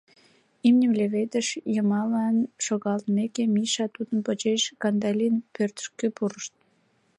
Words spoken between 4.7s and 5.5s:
Кандалин